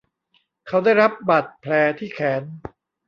[0.67, 2.43] เขาได้รับบาดแผลที่แขน